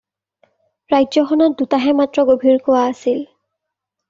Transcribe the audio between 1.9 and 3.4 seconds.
মাত্ৰ গভীৰ কুঁৱা আছিল।